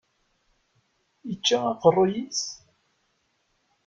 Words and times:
Ičča 1.31 1.57
aqeṛṛuy-is? 1.71 2.41